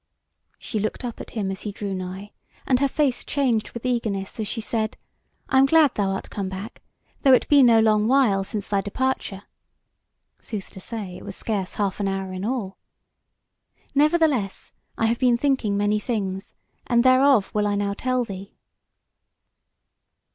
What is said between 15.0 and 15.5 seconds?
have been